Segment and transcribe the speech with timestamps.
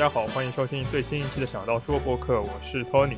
[0.00, 3.16] 大家好，欢迎收听最新一期的《想到说》播客，我是 Tony。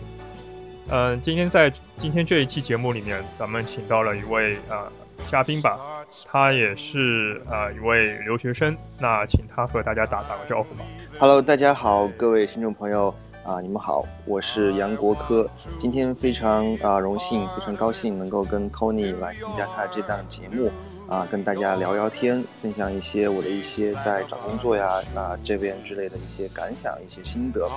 [0.88, 4.90] 嗯，今天在今天这一期节目里面，咱们请到了一位呃
[5.28, 5.78] 嘉宾吧，
[6.24, 10.84] 他也是呃一位留学生，那请他和大家打打个招呼吧。
[11.20, 13.14] Hello，大家好，各位听众朋友
[13.44, 20.68] 啊，你们好，我是杨国科，今天非常啊荣幸，非常高兴能够跟 Tony 来参加他这档节目。
[21.08, 27.68] 啊，跟大家聊聊天，分享一些我的一些在找工作呀啊这边之类的一些感想、一些心得。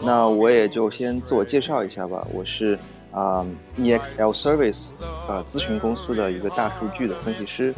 [0.00, 2.78] 那我也就先自我介绍一下吧，我是
[3.12, 3.46] 啊
[3.78, 4.92] EXL Service
[5.28, 7.74] 啊咨询公司的一个大数据的分析师。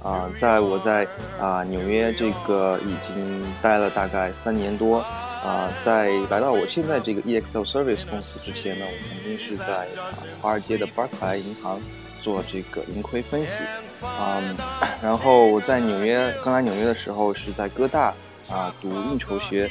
[0.00, 1.06] 啊，在我在
[1.40, 4.98] 啊纽约这个已经待了大概三年多。
[5.44, 11.80] 啊，在来到我现在这个 EXL Service 公司之前呢，我曾经是在啊华尔街的巴克莱银行。
[12.28, 13.54] 做这个盈亏分析，
[14.02, 14.54] 嗯，
[15.00, 18.12] 然后我在纽约刚来纽约的时候是在哥大
[18.50, 19.66] 啊读应酬学，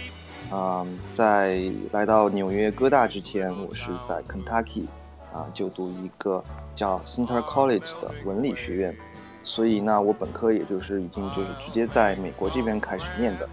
[0.51, 4.87] 嗯，在来到纽约哥大之前，我是在 Kentucky
[5.31, 8.97] 啊就读一个叫 Center College 的文理学院，
[9.43, 13.47] 所以呢，我本科也就是已经就是直接在美国这边开始念的，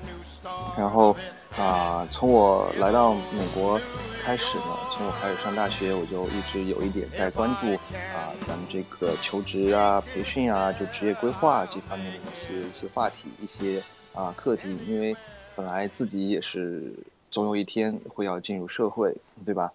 [0.79, 1.15] 然后
[1.59, 3.81] 啊，从我来到美国。
[4.25, 7.67] 开始呢，从我开始上大学，我就一直有一点在关注
[8.17, 13.83] 啊，咱们这个求职啊、培训啊，就职业规划这方面的一些一些话题、一些
[14.15, 14.79] 啊课题。
[14.89, 15.15] 因为
[15.55, 16.91] 本来自己也是
[17.31, 19.71] 总有一天会要进入社会，对吧？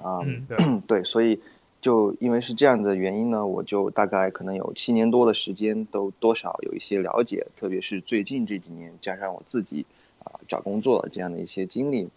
[0.00, 0.20] 啊，
[0.86, 1.40] 对，所以
[1.82, 9.97] 就因为是这样的原因呢，我就大概可能有七年多的时间都多少有一些了解，特别是最近这几年，加上我自己啊
[10.46, 12.08] 找工作这样的一些经历。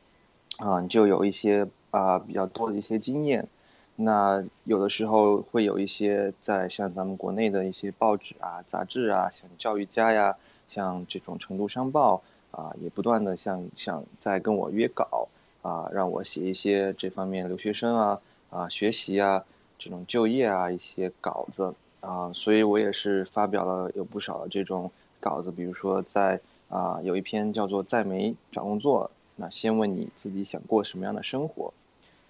[0.57, 3.47] 啊，就有一些啊比较多的一些经验，
[3.95, 10.35] 那有的时候会有一些在像咱们国内的一些报纸啊、杂志啊，像教育家呀，
[10.67, 15.29] 像这种成都商报啊，也不断的像像在跟我约稿
[15.63, 18.21] 啊，让我写一些这方面留学生啊
[18.51, 19.43] 啊学习啊
[19.79, 26.39] 这种就业啊一些稿子啊，所以我也是发表了有不少的这种稿子，比如说在
[26.71, 29.11] 啊有一篇叫做在没找工作。
[29.35, 31.73] 那先问你自己想过什么样的生活，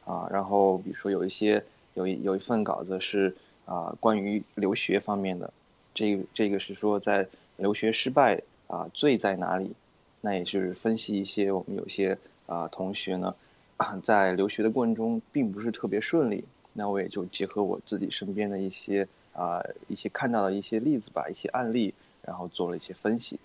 [0.05, 1.61] 啊，然后比如说有一些
[1.93, 3.35] 有一有一份稿子是
[3.65, 5.51] 啊关于留学方面的，
[5.93, 9.73] 这这个是说在留学失败啊罪在哪里？
[10.21, 13.35] 那也是分析一些我们有些啊同学呢
[14.03, 23.37] 在留学的过程中并不是特别顺利，那我也就结合我自己身边的一些啊一些看到的一些例子吧，一些案例，然后做了一些分析。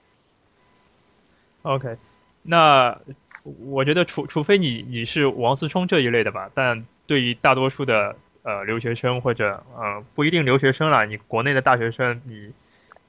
[1.66, 1.96] OK，
[2.42, 2.98] 那。
[3.64, 12.50] 我觉得除除非你你是王思聪这一类的吧，但对于大多数的呃留学生或者呃不一定留学生啦，你国内的大学生，你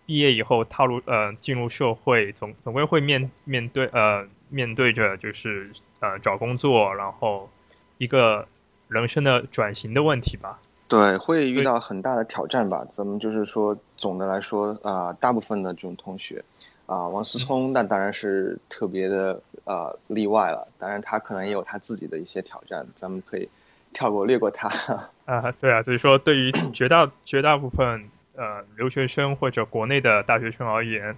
[0.06, 7.50] 毕业以后踏入呃进入社会，总总归会面面对呃面对着就是呃找工作，然后
[7.98, 8.48] 一个
[8.88, 10.60] 人生的转型的问题吧。
[10.88, 12.86] 对，会遇到很大的挑战吧。
[12.92, 16.46] 咱们就是说，总的来说啊，大部分的这种同学。
[16.88, 23.48] 啊，王思聪那当然是特别的呃例外了，当然他可能也有他自己的一些挑战，咱们可以
[23.92, 24.70] 跳过略过他。
[25.28, 31.14] 啊，对啊，所以说对于绝大绝大部分呃留学生或者国内的大学生而言，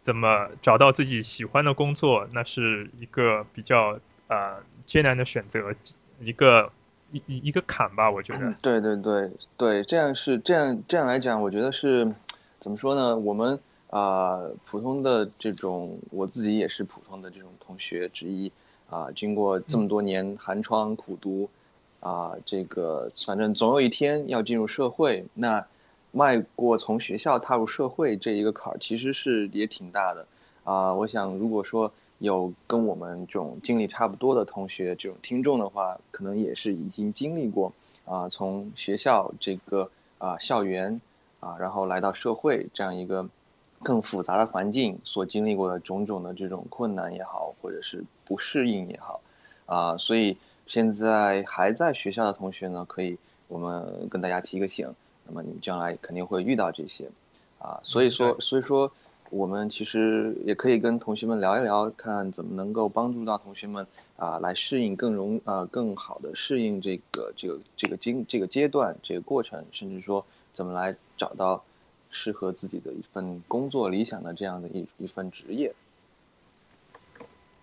[0.00, 5.74] 怎么找到自己喜欢的工作，那是一个比较呃艰难的选择，
[6.20, 6.70] 一个
[7.10, 8.54] 一一个坎吧，我觉得。
[8.62, 12.08] 对对对对，这样是这样这样来讲，我觉得是
[12.60, 13.16] 怎么说呢？
[13.16, 13.58] 我们。
[13.94, 18.50] 啊，普通的这种，我自己也是普通的这种同学之一，
[18.90, 21.48] 啊，经过这么多年寒窗苦读，
[22.00, 25.64] 啊，这个反正总有一天要进入社会，那
[26.10, 30.26] 迈过从学校踏入社会这一个坎儿，其实是也挺大的，
[30.64, 37.72] 啊，我想如果说有跟我们这种经历差不多的同学，这种听众的话，可能也是已经经历过，
[38.06, 39.88] 啊，从学校这个
[40.18, 41.00] 啊校园，
[41.38, 43.28] 啊，然后来到社会这样一个。
[43.84, 49.20] 更复杂的环境所经历过的种种的这种困难也好，或者是不适应也好，
[49.66, 50.36] 啊，所以
[50.66, 53.16] 现在还在学校的同学呢，可以
[53.46, 54.92] 我们跟大家提个醒，
[55.26, 57.08] 那么你们将来肯定会遇到这些，
[57.58, 58.90] 啊，所以说，所以说
[59.30, 63.86] 我们其实也可以跟同学们聊一聊，看怎么能够帮助到同学们
[64.16, 71.62] 啊，来适应更容啊更好的适应这个这个这个经这个阶段这个过程，甚至说怎么来找到。
[72.14, 75.74] 适合自己的一份工作理想的这样的一一份职业。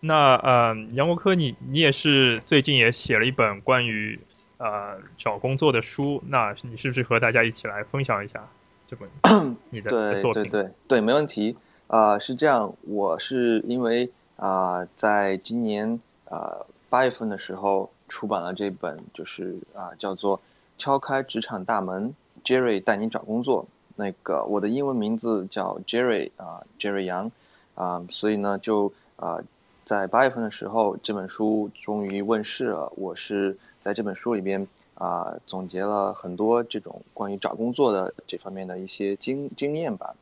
[0.02, 4.20] 那呃，杨国科，你你也是最近也写了一本关于
[4.58, 8.46] 呃找工作的书，那你是不是和大家一起来分享一下
[8.88, 9.10] 这本
[9.72, 10.44] 你的作品？
[10.44, 11.56] 对对对对，没问题。
[11.88, 16.58] 啊，是这样，我是因为啊，在今年啊
[16.90, 20.38] 八月份的时候出版了这本，就是啊叫做
[20.78, 22.14] 《敲开职场大门》
[22.50, 23.68] ，Jerry 带你找工作。
[24.02, 27.32] 那个我的英文名字叫 Jerry 啊，Jerry 杨
[27.76, 29.40] 啊，所以呢就啊
[29.86, 32.92] 在八月份的时候这本书终于问世了。
[32.98, 40.16] 我是在这本书里边啊总结了很多这种关于找工作的这方面的一些经经验吧。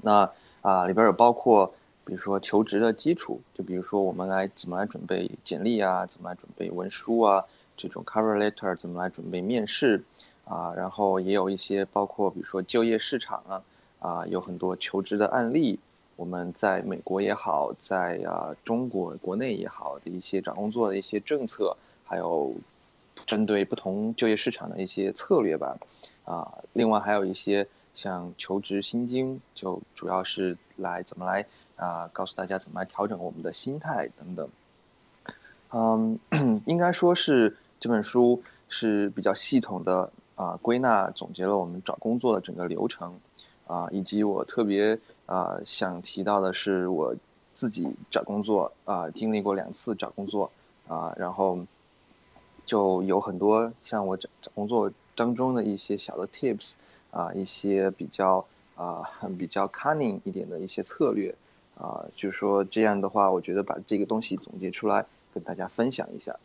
[0.00, 0.30] 那
[0.62, 1.72] 啊里边有包括。
[2.06, 7.42] 比如说求职的基础，就比如说我们来怎么来准备简历啊，怎么来准备文书啊，
[7.78, 10.04] 这种 cover letter 怎么来准备面试
[10.44, 13.62] 啊，然后也有一些包括比如说就业市场啊，
[14.00, 15.78] 啊有很多求职的案例，
[16.16, 22.54] 我们在美国也好，在啊中国国内也好的一些找工作的一些政策，还有
[23.26, 25.76] 针对不同就业市场的一些策略吧，
[26.24, 31.46] 啊，另外还有一些像求职心经，就主要是来怎么来。
[31.76, 34.48] 啊，告诉大家怎么来调整我们的心态等等。
[35.72, 36.16] 嗯，
[36.66, 43.18] 应该说是这本书是比较系统的啊，归纳总结了我们找工作的整个流程
[43.66, 47.14] 啊，以及我特别啊想提到的是我
[47.54, 50.50] 自己找工作啊，经历过两次找工作
[50.88, 51.58] 啊，然后
[52.66, 56.74] 就有很多像我找找工作当中的一些小的 tips
[57.10, 58.44] 啊，一些比较
[58.76, 59.02] 啊
[59.38, 61.34] 比较 cunning 一点的一些策略。
[61.76, 65.04] 啊，就是说这样的话，我觉得把这个东西总结出来
[65.34, 66.36] 跟大家分享一下。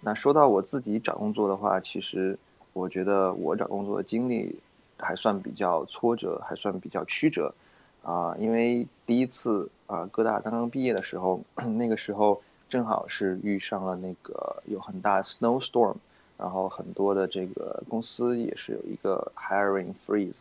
[0.00, 2.36] 那说到我自己找工作的话，其实
[2.72, 4.58] 我觉得我找工作的经历
[4.98, 7.54] 还算比较挫折，还算比较曲折。
[8.02, 11.42] 啊，因为第一次啊，哥大刚刚毕业的时候，
[11.76, 15.96] 那个时候正好是遇上了那个有很大 snowstorm，
[16.38, 20.36] 然后很多的这个公司也是有一个 hiring freeze，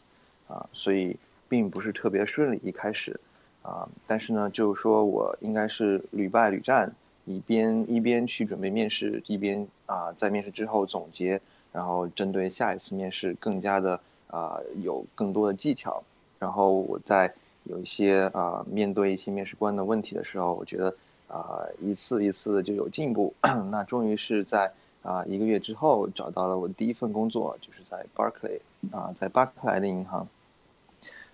[0.48, 1.18] 啊，所以
[1.50, 3.20] 并不是特别顺利一开始。
[3.62, 6.96] 啊，但是呢，就是说我应该是屡败屡战，
[7.26, 16.04] 一边一边去准备面试，一边啊在面试之后总结，然后针对下一次面试更加的啊有更多的技巧，
[16.40, 17.34] 然后我在
[17.64, 20.96] 有一些啊面对一些面试官的问题的时候，我觉得
[21.28, 23.34] 啊一次一次就有进步，
[23.72, 24.72] 那终于是在
[25.02, 28.60] 啊一个月之后找到了我第一份工作，就是在 Barclay
[28.92, 30.28] 啊在巴克莱的银行。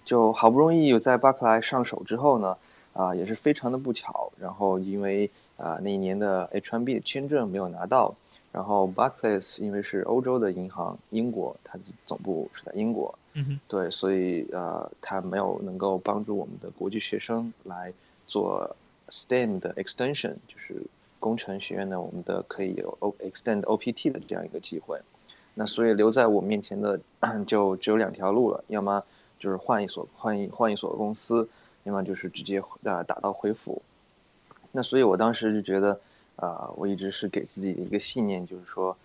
[0.04, 2.58] 就好不容易有在巴克莱上手之后呢，
[2.94, 8.14] 啊，也是非常的不巧，然后因为啊那一年的 H1B 签证没有拿到，
[8.56, 17.92] 然后 Barclays 因为是欧洲的银行，英国它的总部是在英国，嗯对，所以呃它没有能够帮助我们的国际学生来
[18.26, 18.74] 做
[19.10, 20.82] STEM 的 extension，就是
[21.20, 25.02] 工程学院的我们的可以有 O extend OPT 的这样一个机会，
[25.54, 27.00] 那所以留在我面前的
[27.46, 29.04] 就只有两条路了，要么。
[29.38, 31.48] 就是换一所换一换一所公司，
[31.84, 33.82] 要么就是直接啊打道回府。
[34.72, 36.00] 那所以我当时就觉得，
[36.36, 38.96] 啊，我一直是给自己的一个信念，就是说，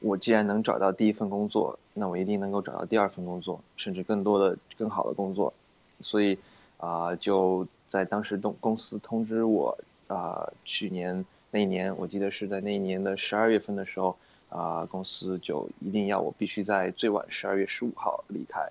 [0.00, 5.52] 我既然能找到第一份工作，那我一定能够找到第二份工作，甚至更多的更好的工作。
[6.00, 6.38] 所以
[6.78, 14.16] 啊，就在当时公公司通知我啊，去年那一年，我记得是在那一年的十二月份的时候，
[14.48, 18.66] 啊，公司就一定要我必须在最晚十二月十五号离开。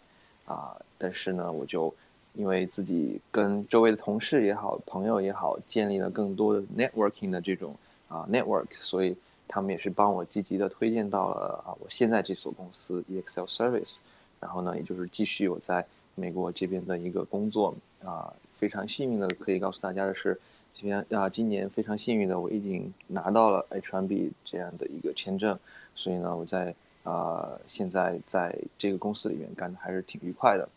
[0.45, 1.94] 啊，但是呢，我就
[2.33, 7.75] 因为自己跟周围的同事也好，朋友也好，建立了更多的 networking 的这种
[8.09, 9.16] 啊 network，所以
[9.47, 13.99] 他们也是帮我积极的推荐到了啊我现在这所公司 Excel Service，
[14.42, 15.85] 然后呢，也就是继续我在
[16.16, 17.73] 美国这边的一个工作
[18.04, 20.37] 啊，非常幸运的可以告诉大家的是，
[20.73, 25.57] 这边啊今年非常幸运的我已经拿到了 H1B 这样的一个签证，
[25.95, 26.75] 所以呢，我在。
[27.04, 30.68] 呃，现在在这个公司里面干的还是挺愉快的。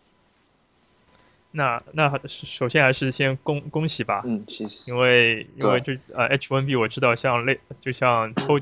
[1.52, 4.22] 那那首先还是先恭恭喜吧。
[4.24, 4.90] 嗯，谢谢。
[4.90, 8.58] 因为因为这呃 H1B 我知道像类就像抽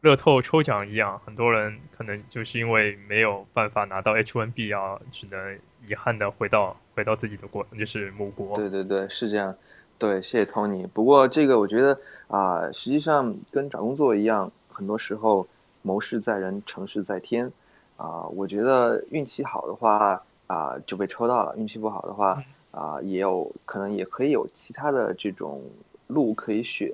[0.00, 8.56] 乐透抽奖一样，很多人可能就是因为没有办法拿到 H1B 啊，只能遗憾的回到回到自己的国，就是母国。
[8.56, 9.54] 对对对，是这样。
[9.98, 10.86] 对，谢谢 Tony。
[10.88, 11.98] 不过这个我觉得
[12.28, 15.46] 啊，实际上跟找工作一样，很多时候。
[15.84, 17.50] 谋事在人，成事在天，
[17.96, 25.62] 啊，我觉得运气好的话啊就被抽到了，运气不好的话啊也有可能也可以有其他的这种
[26.08, 26.92] 路可以选，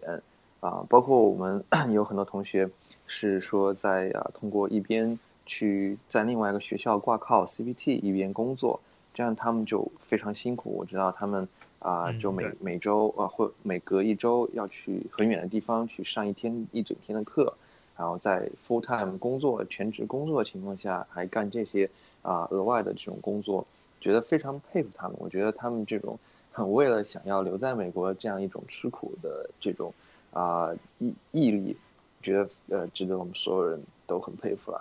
[0.60, 2.70] 啊，包括我们 有很多同学
[3.06, 8.78] 是说在啊通过一边去在另外一个学校挂靠 CPT 一边工作，
[9.12, 10.76] 这样他们就非常辛苦。
[10.78, 11.48] 我知道他们
[11.80, 17.52] 啊就每每周啊或每隔一周要去很远的地方去上一天一整天的课。
[17.98, 21.90] 然后在 full time 工作、全职工作的情况下，还干这些
[22.22, 23.66] 啊额外的这种工作，
[24.00, 25.16] 觉得非常佩服他们。
[25.18, 26.16] 我觉得他们这种
[26.52, 29.92] 很 为了想要留在美国这样一种吃苦的这种
[30.32, 31.76] 啊毅毅力，
[32.22, 34.80] 觉得呃值得我们所有人都很佩服了。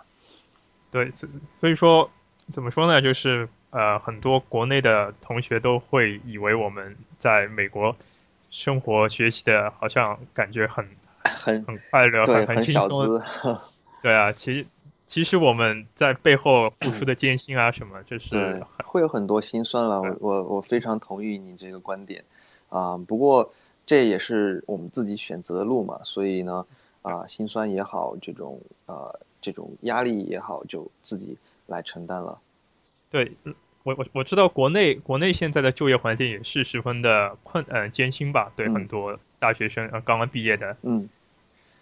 [0.92, 2.10] 对，所所以说
[2.52, 3.02] 怎么说呢？
[3.02, 7.94] 就是呃，很多国内的同学都会以为我们在美国
[8.50, 10.88] 生活学习的，好像感觉很
[11.28, 13.22] 很很快乐，对，很轻松。
[14.02, 14.66] 对啊，其实
[15.08, 20.00] 其实我们在背后付出的艰辛啊，什么就是会有很多心酸了。
[20.02, 22.24] 我我我非常同意你这个观点
[22.70, 22.96] 啊。
[23.08, 23.52] 不过
[23.86, 26.66] 这也是我们自己选择的路嘛，所以呢
[27.02, 32.38] 啊，心酸也好，这种呃这种压力也好，就自己来承担了。
[33.10, 33.32] 对，
[33.84, 38.52] 我我我知道国内国内现在的就业环境也是十分的困呃艰辛吧？
[38.56, 41.10] 对，很多大学生呃刚刚毕业的嗯。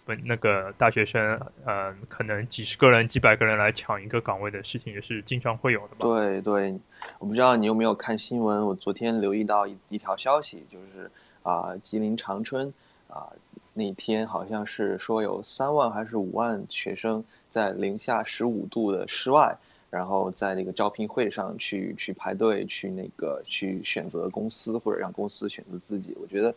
[0.06, 6.06] 本那个大学生，呃，可能几十个人、几百个人来抢一个岗位的事情，也是经常会有的吧？
[6.06, 6.78] 对对，
[7.18, 8.64] 我不知道你有没有看新闻。
[8.64, 11.10] 我昨天留意到一一条消息，就是
[11.42, 12.72] 啊，吉林长春
[13.08, 13.26] 啊，
[13.74, 19.58] 那天好像是说有三万还是五万学生在零下十五度的室外，
[19.90, 26.16] 然后在那个招聘会上去去排队，去那个去选择公司或者让公司选择自己。
[26.20, 26.54] 我觉得。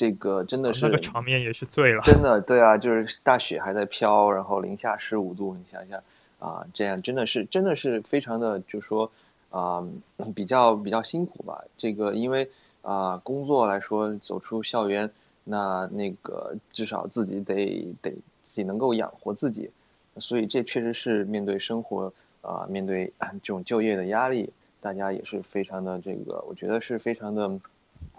[0.00, 6.02] 这个真的是那个场面也是醉了，真的对啊，就是大雪还在飘，然后零下十五度，你想想
[6.38, 9.12] 啊，这样真的是真的是非常的，就说
[9.50, 9.86] 啊
[10.34, 11.62] 比较比较辛苦吧。
[11.76, 15.10] 这个因为啊工作来说，走出校园，
[15.44, 18.10] 那那个至少自己得得
[18.42, 19.70] 自己能够养活自己，
[20.16, 27.60] 所以这确实是面对生活啊面对这种就业的压力，大家也是非常的这个，我觉得是非常的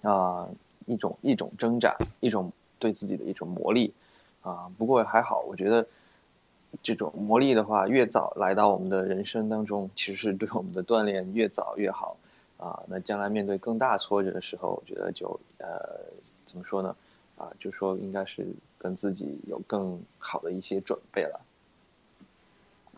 [0.04, 0.48] 啊。
[0.86, 3.92] 一种一种挣扎，一种对自己的一种磨砺，
[4.42, 5.86] 啊，不过还好，我觉得
[6.82, 12.18] 这种磨砺的话，越早来到我们的人生当中，其实是对我们的锻炼越早越好，
[12.58, 16.00] 啊，那将来面对更大挫折的时候，我觉得就呃，
[16.46, 16.96] 怎么说呢？
[17.38, 18.46] 啊，就说应该是
[18.78, 21.40] 跟自己有更好的一些准备了。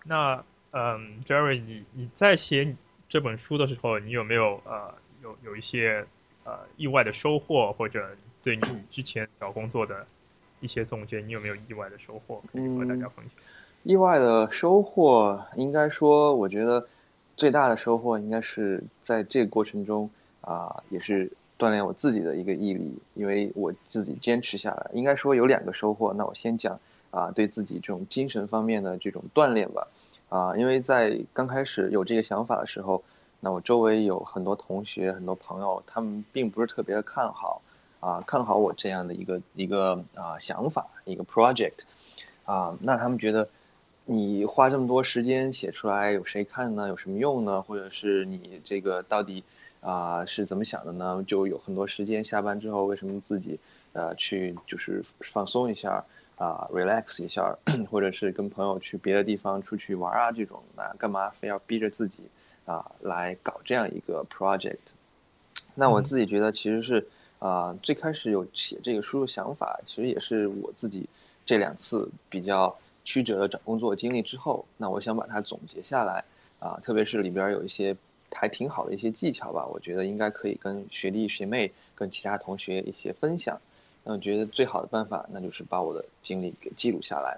[0.05, 2.75] 那嗯，Jerry，你你在写
[3.07, 6.05] 这本书的时候，你有没有呃，有有一些？
[6.45, 8.09] 呃，意外的收获，或者
[8.43, 10.05] 对你之前找工作的
[10.59, 13.29] 一些总结，你有没有意外的收获可以和大家分享？
[13.83, 16.85] 意外的收获，应该说，我觉得
[17.37, 20.09] 最大的收获应该是在这个过程中
[20.41, 24.91] 啊，也是锻炼我自己的一个毅力，因为我自己坚持下来。
[24.91, 26.77] 应该说有两个收获，那我先讲
[27.09, 29.87] 啊，对自己这种精神方面的这种锻炼吧。
[30.27, 33.01] 啊，因为在刚开始有这个想法的时候。
[33.45, 37.61] 那我周围有很多同学、很多朋友，他们并不是特别看好，
[37.99, 41.79] 啊，看好我这样的一个一个啊想法，一个 project，
[42.45, 43.49] 啊，那他们觉得
[44.05, 46.87] 你花这么多时间写出来，有谁看呢？
[46.87, 47.61] 有什么用呢？
[47.61, 49.43] 或者是你这个到底
[49.81, 51.21] 啊是怎么想的呢？
[51.27, 53.59] 就有很多时间下班之后，为什么自己
[53.91, 56.01] 呃去就是放松一下
[56.37, 57.53] 啊，relax 一下，
[57.91, 62.23] 或者是跟朋友去别的地方出去玩啊这种，那干嘛非要逼着自己？
[62.65, 64.77] 啊，来搞这样一个 project，
[65.75, 67.05] 那我自己觉得其实是
[67.39, 71.05] 啊，最开始有写这个输入想法，其实也是我自己
[71.45, 76.23] 这两次比较曲折的找工作经历之后，那我想把它总结下来
[76.59, 77.93] 啊，特别是里边有一些
[78.31, 83.59] 还挺好的一些技巧吧，我觉得应该可以跟学弟学妹、跟其他同学一些分享。
[84.05, 87.37] 那我觉得最好的办法，那就是把我的经历给记录下来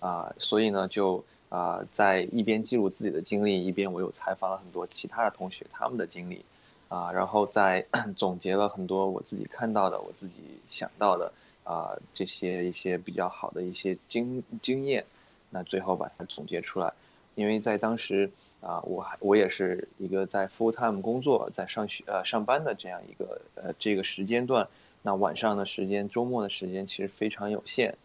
[0.00, 1.24] 啊，所以呢就。
[1.48, 6.44] 啊，在一边记录自己的经历，一边我又采访了很多其他的同学他们的经历，
[6.88, 7.86] 啊，然后再
[8.16, 10.34] 总结了很多我自己看到的、我自己
[10.68, 15.04] 想到的啊这些一些比较好的一些经经验，
[15.48, 16.92] 那最后把它总结出来。
[17.36, 18.28] 因为在当时
[18.60, 24.66] 啊，我还我也是一个在 full time 工作、在上学呃上班的这样一个呃这个时间段，
[25.00, 27.96] 那晚上的时间、周末的时间其实非常有限，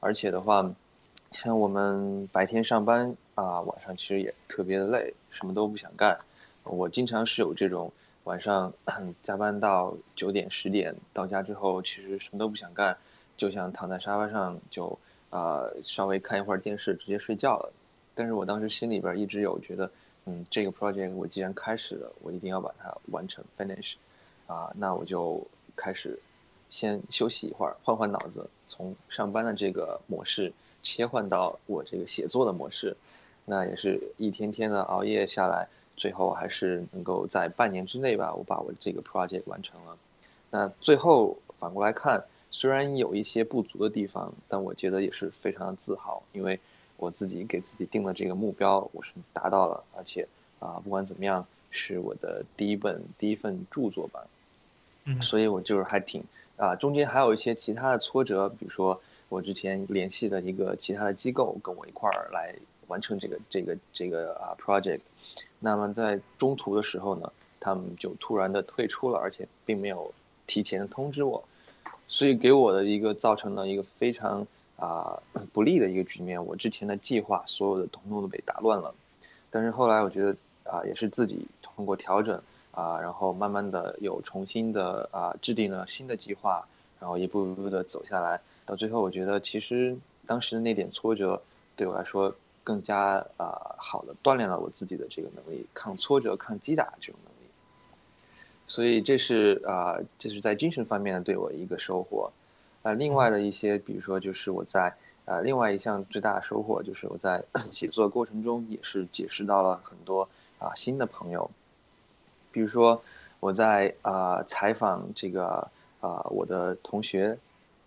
[0.00, 0.70] 而且的话。
[1.32, 6.18] 像我们白天上班啊，晚上其实也特别的累，什么都不想干。
[6.64, 7.92] 我经常是有这种
[8.24, 8.72] 晚上
[9.22, 12.96] 加班到九点十点，到家之后其实什么都不想干，
[13.36, 14.98] 就想躺在沙发上就
[15.30, 17.72] 啊稍微看一会儿电视，直接睡觉了。
[18.12, 19.88] 但是我当时心里边一直有觉得，
[20.24, 23.92] 嗯，这个 project 我既然开始了，我一定要把它完成 finish，
[24.48, 25.46] 啊，那我就
[25.76, 26.18] 开始
[26.70, 30.52] 先休息一会儿，换换脑子，从上班的这个模式。
[30.82, 32.96] 切换到我这个写作的模式，
[33.44, 39.96] 那也是一天天的熬夜下来，最后还是能够在半年之内吧，我把我这个 project 完成了。
[40.50, 46.58] 那最后反过来看，虽然有一些不足的地方，但我觉得也是非常的自豪，因为
[46.96, 50.26] 我自己给自己定了这个目标，我是达到了，而且
[50.58, 54.26] 啊，不管怎么样，是我的第一本第一份著作吧。
[55.04, 56.22] 嗯，所以我就是还挺
[56.56, 62.54] 啊，中间还有一些其他的挫折，比如说我之前联系的一个其他的机构跟我一块儿来
[62.88, 65.00] 完成这个这个这个啊 project，
[65.58, 70.12] 那么在中途的时候呢，他们就突然的退出了，而且并没有
[70.46, 71.42] 提前通知我，
[72.06, 74.46] 所以给我的一个造成了一个非常
[74.76, 75.22] 啊
[75.52, 78.94] 不利的一个局面，我之前的计划所有的统统都被打乱了，
[79.48, 82.42] 但是后来我觉得啊也是自己通过调整。
[82.72, 86.64] 啊，然后慢慢的又重新的啊制定了新的计划，
[87.00, 91.42] 然后一步一步的走下来，到最后我觉得其实当时的那点挫折
[91.76, 97.50] 对我来说更加啊好的锻炼了我自己的这个能力，抗挫折、抗击打这种能力。
[98.66, 102.30] 所以这是啊这是在精神方面的对我一个收获。
[102.82, 111.50] 啊，另外的一些比如说就是我在啊另外一项最大的收获就是我在 写作过程中也是结识到了很多啊新的朋友。
[112.52, 113.00] 比如说，
[113.38, 115.68] 我在啊采访这个
[116.00, 117.38] 啊我的同学、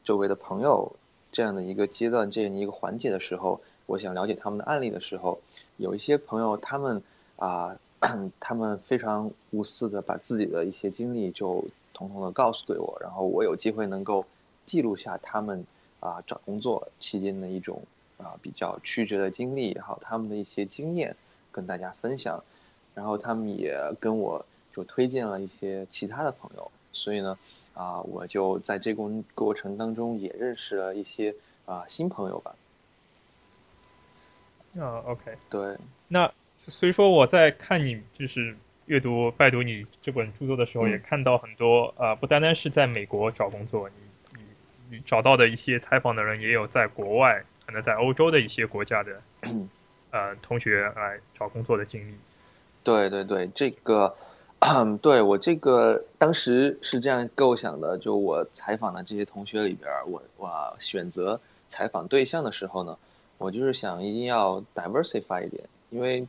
[0.03, 0.91] 周围的朋友
[1.31, 5.39] 这样的一个阶段、这样一个环节的时候，我想了解他们的案例的时候，
[5.77, 7.01] 有一些朋友他们
[7.37, 7.75] 啊
[8.39, 14.25] 他们非常无私的把自己的一些经历就统统的告诉给我，然后我有机会能够
[14.65, 15.65] 记录下他们
[15.99, 17.81] 啊找工作期间的一种
[18.17, 21.15] 啊比较曲折的经历，也好他们的一些经验
[21.51, 22.43] 跟大家分享，
[22.93, 24.45] 然后他们也跟我。
[24.75, 27.37] 就推荐了一些其他的朋友，所以呢，
[27.73, 29.03] 啊，我就在这个
[29.33, 31.33] 过程当中也认识了一些
[31.65, 32.55] 啊新朋友吧。
[34.79, 35.75] 啊，OK，对。
[36.07, 43.95] 那所以说我在看你就是阅读拜读你这本著作的时候，也看到很多啊，不单单是在美国找工作，你
[44.37, 49.21] 你你找到的一些采访的人，也有在国外，可能在欧洲的一些国家的
[50.11, 52.15] 呃同学来找工作的经历。
[52.83, 54.15] 对对对，这个。
[55.01, 61.37] 对我这个当时是这样构想的，就我采访的这些同学里边，我我选择
[61.67, 62.97] 采访对象的时候呢，
[63.37, 66.25] 我就是想一定要 diversify 一点，因为，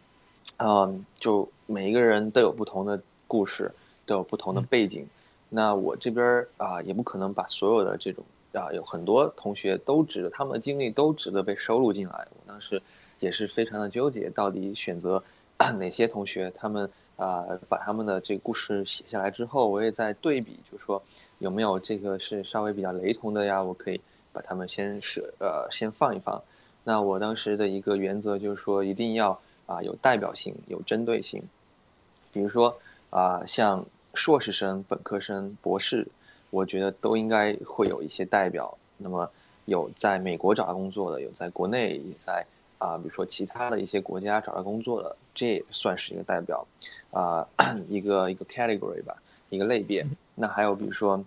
[0.59, 3.71] 嗯，就每一个人都有不同的故事，
[4.05, 5.07] 都有不同的背景，
[5.49, 12.83] 那我这边啊也不可能把所有的这种啊有很多同学都值得他们的经历都值得被收录进来，我当时
[13.21, 15.23] 也是非常的纠结，到底选择
[15.79, 16.91] 哪些同学他们。
[17.17, 21.01] 啊，把他们的这个故事写下来之后，我也在对比，就是说
[21.39, 23.63] 有没有这个是稍微比较雷同的呀？
[23.63, 24.01] 我可以
[24.33, 26.43] 把他们先舍呃先放一放。
[26.83, 31.43] 那我当时的一个原则就是说，一定要啊有代表性、有针对性。
[32.33, 32.77] 比如说
[33.11, 36.09] 啊，像硕士生、本科生、博士，
[36.51, 38.77] 我觉得都应该会有一些代表。
[38.97, 39.31] 那么
[39.67, 42.45] 有在美国找到工作的，有在国内也在。
[42.77, 46.67] 啊，比如说其他的一些国家找到工作的，这也算是一个代表，
[47.15, 47.47] 啊，
[47.89, 49.17] 一个一个 category 吧，
[49.49, 50.05] 一个类别。
[50.35, 51.25] 那还有比如说，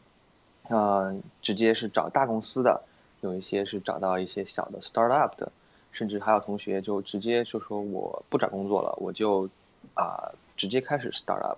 [0.68, 2.82] 呃，直接是找大公司的，
[3.22, 5.50] 有一些是找到一些小的 startup 的，
[5.94, 9.50] 甚至还有同学就直接就说我不找工作了，我就
[9.94, 11.58] 啊直接开始 startup。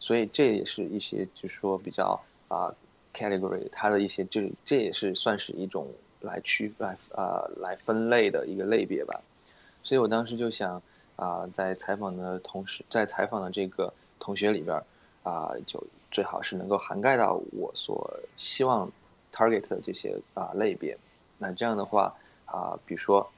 [0.00, 2.74] 所以这也是一些就是说比较啊
[3.14, 5.86] category，它的一些这这也是算是一种
[6.20, 9.20] 来区来啊来分类的一个类别吧。
[9.82, 10.82] 所以我当时就想，
[11.18, 14.80] 啊，在采访的同时，在采访的这个同学里边，
[15.24, 18.88] 啊，就最好是能够涵盖到我所希望
[19.32, 20.96] target 的这些啊类别。
[21.38, 23.28] 那这样的话，啊，比如说，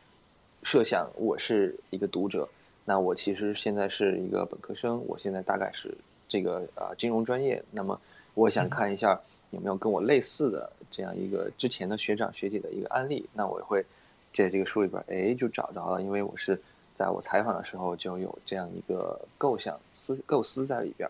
[0.62, 2.46] 设想我是一个读者，
[2.84, 5.96] 那我其实现在是一个本科生，我现在大概是
[6.28, 7.64] 这个啊金融专业。
[7.70, 7.98] 那么
[8.34, 9.18] 我想看一下
[9.52, 13.86] 有没有跟我类似的这样一个之前的学长学姐的一个案例，那我会。
[14.32, 16.62] 在这个书里边，哎，就找着了，因为我是
[17.00, 21.08] 在我采访的时候就有这样一个构想思构思在里边。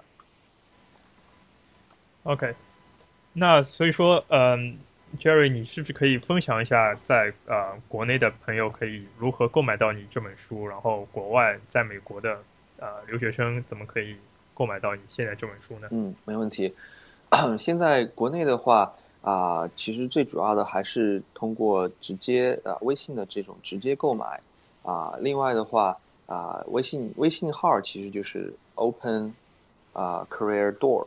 [2.22, 2.54] OK，
[3.32, 4.78] 那所以说，嗯
[5.18, 10.64] ，Jerry，你是不是可以分享一下，在呃国内的朋友可以如何购买到你这本书？
[10.64, 12.40] 然后国外在美国的
[12.78, 14.14] 呃留学生怎么可以
[14.54, 15.88] 购买到你现在这本书呢？
[15.90, 16.72] 嗯，没问题。
[17.58, 18.94] 现在国内的话。
[19.22, 24.40] 啊，其实最主要的还是通过直接呃微信的这种直接购买，
[24.82, 29.34] 啊，另外的话啊，微信微信号其实就是 open
[29.92, 31.06] 啊 career door，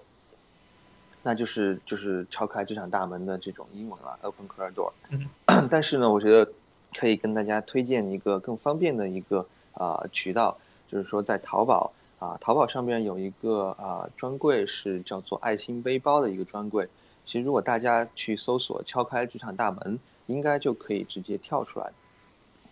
[1.22, 4.92] 那就是就是敲开职场大门的这种英文了 open career door。
[5.72, 6.52] 但是呢，我觉得
[6.96, 10.58] 可以跟大家推荐一个更方便的一个啊渠道，
[10.88, 16.88] 就是说在淘宝啊，淘宝上面有一个啊专柜是叫做爱心背包的一个专柜。
[17.26, 21.90] 其实，如果大家去搜索“敲开职场大门”，应该就可以直接跳出来。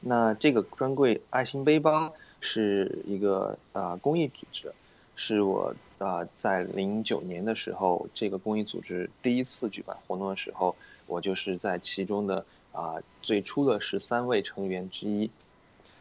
[0.02, 4.74] 那这个专柜爱心背包是一个啊公益组织，
[5.16, 15.30] 是我啊在零九年的时候，这个公益组织第一次举办活动的时候，我就是在其中的啊最初的十三位成员之一。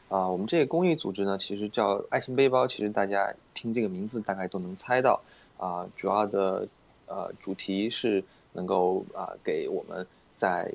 [0.09, 5.21] 啊，我们这个公益组织呢，其实叫爱心背包，其实大家听这个名字大概都能猜到
[5.57, 6.67] 啊，主要的
[7.07, 10.05] 呃主题是能够啊给我们
[10.37, 10.73] 在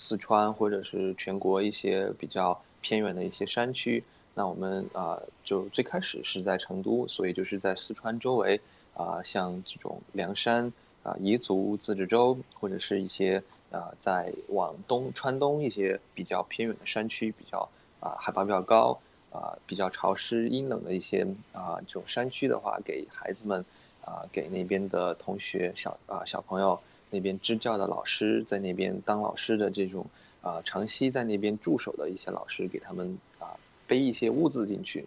[0.00, 4.02] 四川或者是全国一些比较偏远的一些山区。
[4.32, 8.58] 那我们啊，就最开始是在成都，所以就是在四川周围
[8.94, 17.68] 啊，像这种凉山啊、彝族自治州，或者是一些啊，在往东川东一些比较偏远的山区，比较
[18.00, 18.98] 啊海拔比较高
[19.30, 23.62] 啊、比较潮湿阴冷的一些啊这种山区的话，给孩子们
[24.02, 26.80] 啊，给那边的同学小啊小朋友
[27.10, 30.06] 那边支教的老师，在那边当老师的这种
[30.40, 33.56] 啊长期在那边驻守的一些老师，给他们啊。
[33.86, 35.04] 背一些物资进去，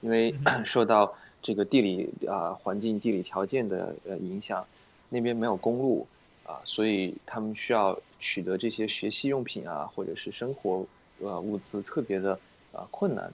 [0.00, 4.66] 因为 受到这个地理啊环境、地理条件的呃影响，
[5.10, 6.06] 那边没有公路
[6.46, 10.86] 啊，所以他们需要取得这些学习用品啊，或者是生活
[11.20, 12.32] 呃物资特别的
[12.72, 13.30] 啊困难。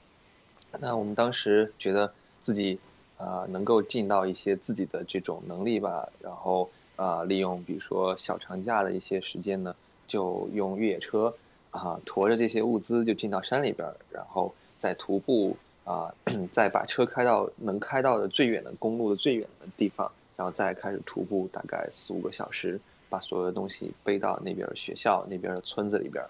[0.81, 2.77] 那我们当时觉得自己
[3.17, 6.69] 啊能够尽到一些自己的这种能力吧，然后
[7.03, 9.75] 啊利用比如说小长假的一些时间呢，
[10.07, 11.35] 就用越野车
[11.71, 14.53] 啊驮着这些物资就进到山里边，然后。
[14.81, 16.11] 再徒步啊，
[16.53, 26.25] 再把车开到能开到的最远的公路的最远的地方，然后再开始徒步，大概四五个小时，把所有的东西背到那边学校那边的村子里边。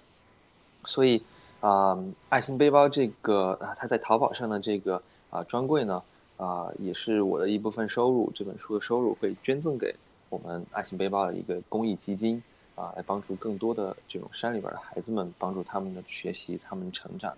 [0.85, 1.23] 所以
[1.61, 1.97] 啊，
[2.29, 6.03] 爱心背包这个啊，它在淘宝上的这个啊专柜呢
[6.37, 8.33] 啊，也是我的一部分收入。
[8.35, 9.95] 这本书的收入会捐赠给
[10.31, 12.43] 我们爱心背包的一个公益基金
[12.77, 17.37] 啊，来帮助更多的这种山里边的孩子们，帮助他们的学习，他们成长。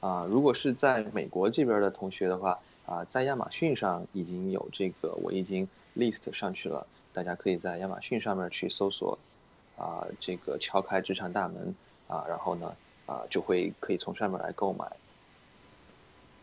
[0.00, 9.18] 啊，如果是在美国这边的同学的话，啊，在亚马逊上已经有这个，我已经 list 上去了，大家可以在亚马逊上面去搜索，
[9.78, 11.74] 啊，这个敲开职场大门，
[12.06, 14.84] 啊，然后呢，啊，就会可以从上面来购买。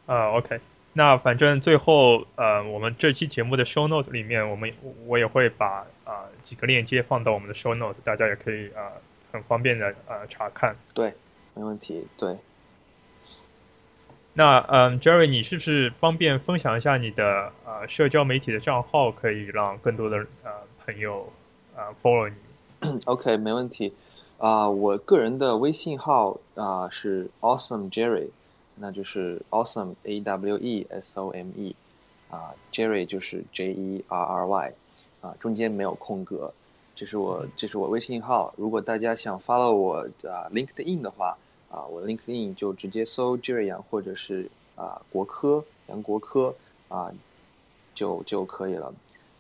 [0.08, 0.60] 啊，OK，
[0.93, 4.71] 那反正最后，呃，我们这期节目的 show note 里面，我们
[5.06, 8.91] 我也会把啊几个链接放到我们的 show note，大家也可以啊
[9.32, 10.75] 很方便的啊查看。
[10.93, 11.13] 对，
[11.54, 12.36] 没问题，对。
[14.34, 20.51] 那嗯，Jerry，你是不是方便分享一下你的呃社交媒体的账号，可以让更多的呃
[20.86, 21.32] 朋友
[21.75, 22.36] 啊 follow 你？
[23.08, 23.93] OK，没问题。
[24.38, 28.30] 啊，我个人的微信号啊是 Awesome Jerry，
[28.75, 31.75] 那就是 Awesome A W E S O M E，
[32.29, 34.73] 啊，Jerry 就是 J E R R Y，
[35.21, 36.53] 啊，中间没有空格。
[36.95, 38.53] 这是我这是我微信号。
[38.57, 41.38] 如果大家想 follow 我啊 LinkedIn 的话。
[41.71, 46.53] 啊，我 LinkedIn 就直接搜 Jerry 杨，或者是啊国科杨国科
[46.89, 47.10] 啊，
[47.95, 48.93] 就就可以了。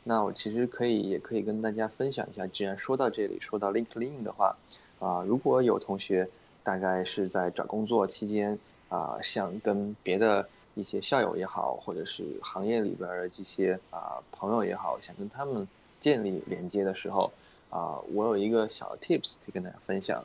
[0.05, 4.55] 那我其实可以也可以跟大家分享一下，既然说到这里，说到 LinkedIn 的话，
[4.99, 6.25] 啊，如果有同学
[6.63, 8.57] 大概是在找工作期间
[8.91, 15.65] 啊，想跟别的一些校友也好，或者是行业里边的这些啊朋友也好，想跟他们
[16.01, 17.31] 建立连接的时候，
[17.69, 20.21] 啊，我有一个小 Tips 可以跟大家分享。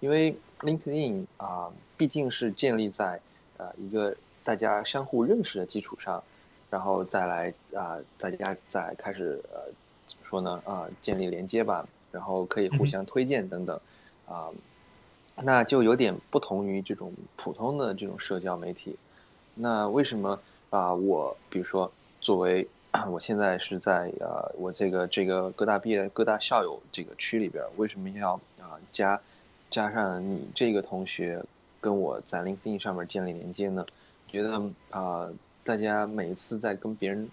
[0.00, 3.18] 因为 LinkedIn 啊，毕竟是建立在
[3.56, 6.22] 呃一个大家相互认识的基础上，
[6.68, 9.72] 然后再来啊，大家再开始呃
[10.06, 13.80] 怎么说呢啊，建立连接吧，然后可以互相推荐等等
[14.26, 14.50] 啊，
[15.36, 18.96] 那就有点不同于这种普通的这种社交媒体。
[19.54, 20.38] 那为什么
[20.70, 20.92] 啊？
[20.92, 21.90] 我比如说
[22.20, 22.66] 作为
[23.08, 29.20] 我现在是在呃我这个这个各大毕业各大校友这个区里边，为什么要啊加？
[29.70, 31.42] 加上你这个同学
[31.80, 33.86] 跟我在 LinkedIn 上面建立连接呢，
[34.28, 35.26] 觉得啊，
[35.64, 37.26] 大家每一次在跟别人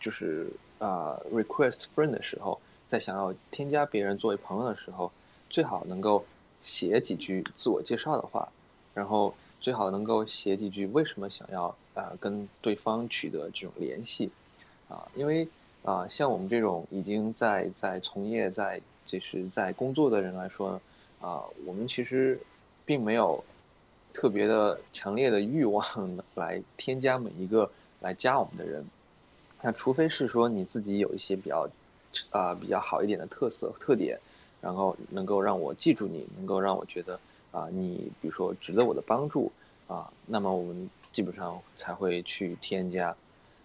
[0.00, 5.12] 就是啊 request friend 的时候，在想要添加别人作为朋友的时候，
[5.48, 6.24] 最好能够
[6.66, 8.46] 写几句自我介绍的话，
[8.92, 14.28] 然后最好能够写几句为什么想要啊跟对方取得这种联系
[14.88, 15.48] 啊，因为
[15.84, 20.80] 啊像我们这种已经在在从业在就是在工作的人来说。
[21.18, 22.38] 啊，我们其实
[22.84, 23.42] 并没有
[24.12, 25.82] 特别的强烈的欲望
[26.34, 27.68] 来添加每一个
[28.00, 28.84] 来加我们的人，
[29.62, 31.66] 那除非是说你自己有一些比较
[32.28, 34.20] 啊比较好一点的特色特点，
[34.66, 37.16] 然后能够让我记住你，能够让我觉得
[37.52, 39.52] 啊你比如说值得我的帮助
[39.86, 43.14] 啊，那么我们基本上才会去添加。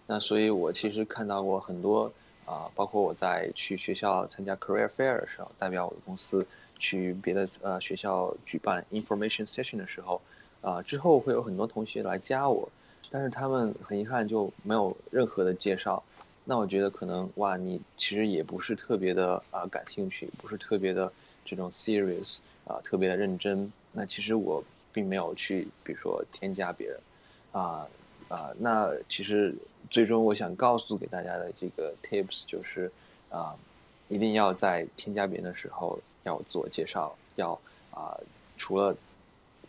[0.06, 2.12] 那所以我其实看到过很多
[2.46, 6.46] 啊，包括我在去学校参加 career fair 的时候，代表我的公司。
[6.78, 10.20] 去别的呃学校举办 information session 的时候，
[10.62, 12.68] 啊之后会有很多同学来加我，
[13.08, 16.02] 但是他们很遗憾就没有任何的介绍。
[16.44, 21.12] 那我觉得可能哇，你其实也不是特别的啊感兴趣，不是特别的
[21.44, 23.72] 这种 serious 啊，特别的认真。
[23.92, 26.98] 那其实我并没有去，比如说添加别人，
[27.52, 27.86] 啊
[28.28, 29.54] 啊，那其实
[29.88, 32.90] 最终我想告诉给大家的这个 tips 就是
[33.30, 33.54] 啊，
[34.08, 37.52] 一定要在添加别人的时候要自我介绍，要
[37.92, 38.18] 啊
[38.56, 38.96] 除了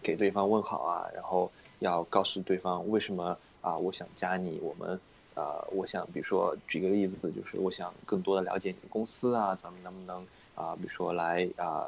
[0.02, 5.00] 给对方问好啊，然后要告诉对方为什么啊我想加你，我们。
[5.36, 11.88] 呃，我想，比如说举个例子，就是我想更多的了解你的公司啊，咱们能不能啊，比如说来啊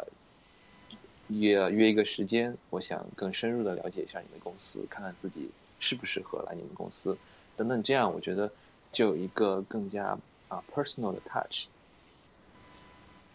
[1.27, 7.15] 约约一个时间，我想更深入的了解一下你的公司，看看自己适不适合来你们公司，
[7.55, 8.51] 等等，这样我觉得
[8.91, 11.65] 就有一个更加啊 personal 的 touch。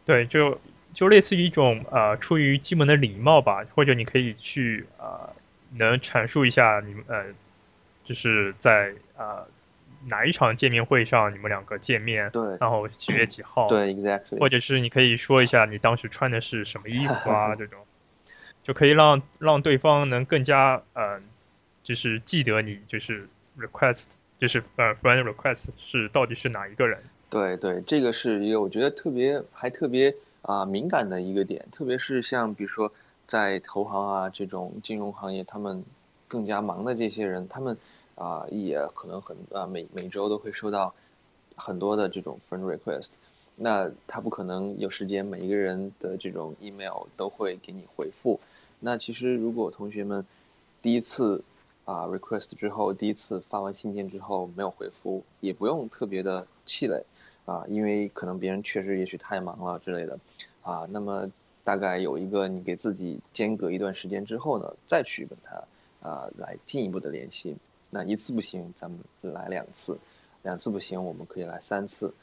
[0.04, 0.58] 对，就
[0.92, 5.30] 就类似于一种呃出于基本的礼貌吧，或者你可以去啊
[5.76, 7.26] 能阐述一下你们呃
[8.02, 9.46] 就是在啊。
[10.08, 12.30] 哪一场见面会上你们两个见面？
[12.30, 13.68] 对，然后几月几号？
[13.68, 14.38] 对，exactly。
[14.38, 17.54] 或者是你可以说一下你当时穿的是什么衣服啊？
[17.56, 17.78] 这种
[18.62, 21.20] 就可以让让对方能更加呃，
[21.82, 26.98] 就是记得你就是 request，就是呃 friend request 是到底是哪一个人？
[27.28, 32.90] 对对，这个是一个我觉得特别还特别啊敏感的一个点，特别是像比如说
[33.26, 35.84] 在投行啊这种金融行业，他们
[36.26, 37.76] 更加忙的这些人，他们。
[38.20, 40.94] 啊，也可能很啊，每每周都会收到
[41.56, 43.08] 很多的这种 friend request，
[43.56, 48.38] 那他不可能有时间每一个人的这种 email 都会给你回复。
[48.78, 50.26] 那其实如果同学们
[50.82, 51.42] 第一次
[51.86, 57.02] 啊 request 之后，第一次发完信件之后没有回复，也不用特别的气馁
[57.46, 60.18] 啊，因为可能别人确实也许太忙了之类的
[60.60, 60.86] 啊。
[60.90, 61.30] 那么
[61.64, 67.56] 大概有一个你给自己间隔一段时间之后呢，再去跟他啊来进一步的联系。
[67.90, 69.94] 那一次不行，咱们来两次；
[70.42, 72.14] 两次不行，我们可以来三次。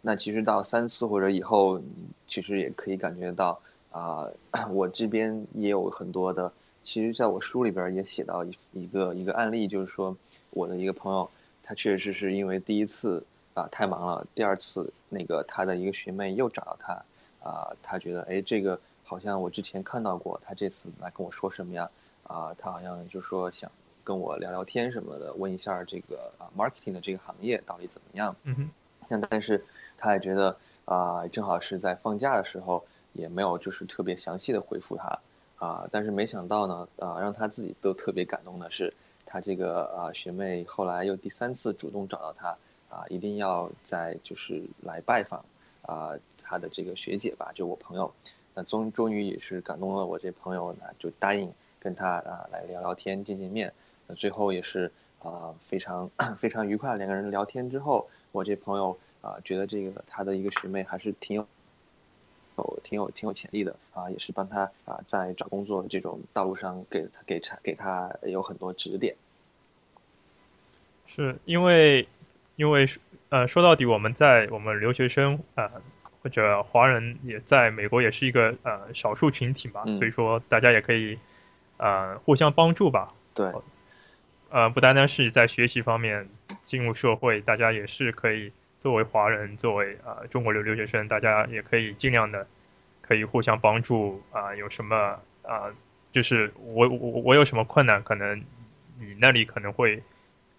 [0.00, 1.80] 那其实到三次或者以后，
[2.26, 3.60] 其实也可以感觉到
[3.92, 4.28] 啊，
[4.70, 6.52] 我这边也有很多的。
[6.82, 10.16] 其实在我书里边也写到一一个一个案例，就是说
[10.50, 11.30] 我的一个朋友，
[11.62, 21.88] 他确实是因为第一次啊太忙了，第二次那个他的一个学妹又找到他啊，他觉得哎这个好像我之前看到过，他这次来跟我说什么呀？
[22.24, 23.70] 啊，他好像就说想。
[24.04, 28.34] 跟我聊聊天什么的，问一下这个啊，marketing 的这个行业到底怎么样？
[28.44, 28.70] 嗯哼。
[29.08, 29.62] 但但是
[29.98, 35.18] 他也觉得啊，正好是在放假的时候，也没有就是特别详细的回复他
[35.56, 35.86] 啊。
[35.90, 38.92] 但是没想到呢，啊，让他自己都特别感动的是，
[39.26, 42.56] 他这个啊学妹后来又第三次主动找到他
[42.88, 45.44] 啊，一定要在就是来拜访
[45.82, 46.12] 啊
[46.42, 48.10] 他的这个学姐吧，就我朋友。
[48.54, 53.72] 那终终于也是感动了我这朋友呢，就答应跟他啊来聊聊天、见见面。
[54.16, 56.96] 最后也是啊，非常非常愉快。
[56.96, 61.46] 两个人聊天之后，我这朋友啊，觉得这个他的一个学妹还是挺有
[62.58, 69.14] 有挺有挺有潜力的啊，也是帮他啊在找工作这种道路上给他给他给他有很多指点。
[71.06, 72.08] 是因为
[72.56, 72.86] 因为
[73.28, 75.70] 呃说到底，我们在我们留学生啊
[76.22, 81.18] 或者华人也在美国也是一个呃少数群体嘛，所以说大家也可以
[81.76, 83.14] 呃互相帮助吧。
[83.34, 83.52] 对。
[84.52, 86.28] 呃，不单单是在学习方面
[86.66, 92.46] 进入社会，大家也是可以作为华人，作为呃中国留留学生，大家也可以尽量的
[93.00, 94.54] 可以互相帮助啊。
[94.54, 95.74] 有什么啊，
[96.12, 98.38] 就是我我我有什么困难，可能
[99.00, 100.02] 你那里可能会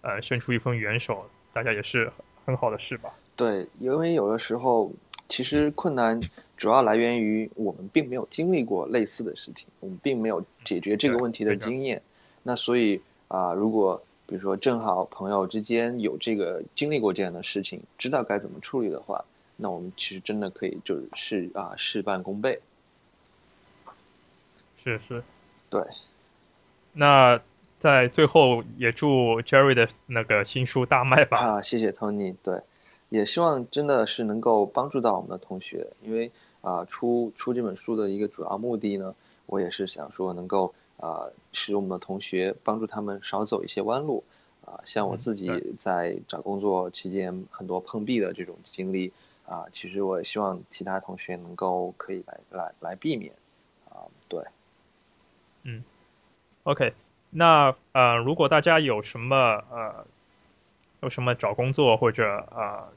[0.00, 2.10] 呃伸出一份援手，大家也是
[2.44, 3.14] 很好的事吧。
[3.36, 4.92] 对，因为有的时候
[5.28, 6.20] 其实困难
[6.56, 12.02] 主要来源于我们并没有经历过类似的事情，我们并没有解决这个问题的经验，
[12.42, 13.00] 那所以。
[13.28, 19.24] 啊，如果比如说正好朋友之间有这个经历过这样的事情，知道该怎么处理的话，
[19.56, 22.60] 那我们其实真的可以就是事啊事半功倍。
[24.82, 25.22] 是是，
[25.68, 25.82] 对。
[26.92, 27.40] 那
[27.78, 31.38] 在最后也祝 Jerry 的那个新书大卖吧。
[31.38, 32.34] 啊，谢谢 Tony。
[32.42, 32.60] 对，
[33.08, 39.14] 也希望真的是能够帮助到我们的同学，因为啊出出这本书的一个主要目的呢，
[39.46, 40.74] 我也是想说能够。
[41.04, 44.24] 啊，使我们的同学帮助他们少走一些弯路，
[44.64, 49.12] 啊，像我自己在找工作期间很多碰壁的这种经历，
[49.44, 53.34] 啊，其实我也希望其他同学能够可以来来来避免，
[53.90, 54.42] 啊，对，
[55.64, 55.84] 嗯
[56.62, 56.94] ，OK，
[57.28, 59.36] 那呃，如果大家有什么
[59.70, 60.06] 呃，
[61.02, 62.88] 有什么找工作或者呃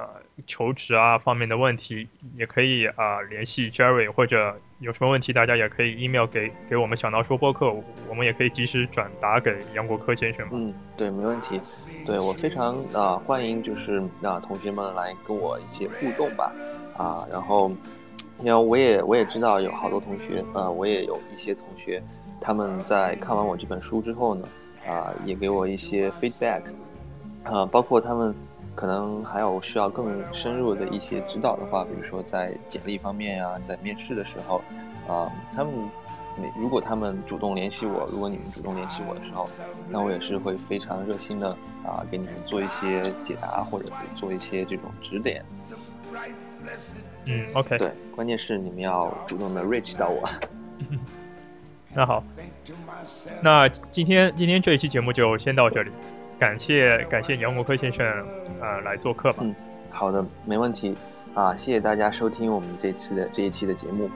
[0.00, 0.08] 呃
[0.46, 7.70] 求职啊方面的问题，也可以啊联系 Jerry，或者有什么问题，大家也可以 email 给给我们小闹说播客，
[8.08, 10.48] 我们也可以及时转达给杨国科先生。
[10.52, 11.60] 嗯，对，没问题。
[12.06, 16.50] 对我非常啊欢迎，就是啊同学们来跟我一些互动吧。
[16.96, 17.70] 啊，然后
[18.38, 22.02] 因为我也我也知道有好多同学，呃，我也有一些同学，
[22.40, 24.48] 他们在看完我这本书之后呢，
[24.88, 26.62] 啊，也给我一些 feedback，
[27.44, 28.34] 啊，包括他们。
[28.80, 34.62] 可能还有需要更深入的一些指导的话，比如说在简历方面呀，在面试的时候，
[35.06, 35.70] 啊，他们，
[36.58, 39.46] 如果他们主动联系我，如果你们主动联系我的时候，
[39.90, 41.50] 那我也是会非常热心的
[41.84, 45.44] 啊，给你们做一些解答，或者是做一些这种指点。
[47.26, 47.76] 嗯，OK。
[47.76, 50.26] 对，关键是你们要主动的 reach 到我。
[51.92, 52.24] 那好，
[53.42, 55.90] 那今天今天这一期节目就先到这里。
[56.40, 58.04] 感谢感谢杨国科先生，
[58.60, 59.38] 呃，来做客吧。
[59.42, 59.54] 嗯，
[59.90, 60.96] 好的，没问题。
[61.34, 64.10] 啊，谢谢大家收听我们这次的这一期的节目，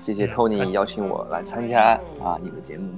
[0.00, 2.90] 谢谢 Tony 邀请我来参加啊你的节目。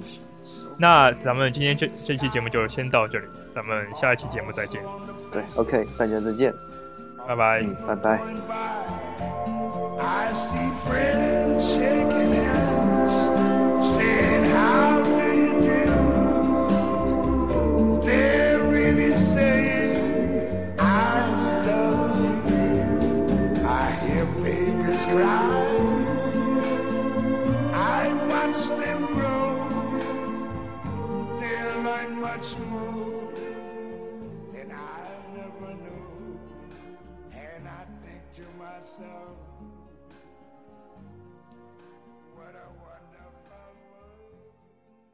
[0.77, 4.81] 那咱们今天这这期节目就先到这里，咱们下一期节目再见。
[5.31, 6.53] 对，OK，大家再见，
[7.27, 8.21] 拜拜，嗯，拜拜。
[9.97, 10.87] myself
[27.73, 29.47] I watch them grow.
[31.39, 33.31] They're like much more
[34.53, 36.39] than I never knew.
[37.33, 39.36] And I think to myself.